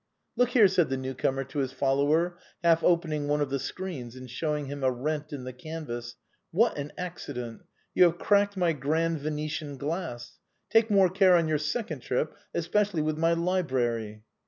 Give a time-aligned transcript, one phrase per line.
[0.35, 4.15] "Look here," said the new comer to his follower, half opening one of the screens
[4.15, 6.15] and showing him a rent in the canvas,"
[6.51, 7.65] what an accident!
[7.93, 10.39] You have cracked my grand Venetian glass.
[10.71, 14.23] Take more care on your second trip, especially with my library."